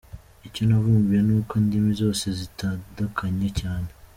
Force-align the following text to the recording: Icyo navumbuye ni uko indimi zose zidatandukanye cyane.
Icyo 0.47 0.61
navumbuye 0.67 1.19
ni 1.23 1.33
uko 1.39 1.51
indimi 1.61 1.91
zose 2.01 2.23
zidatandukanye 2.37 3.49
cyane. 3.59 3.89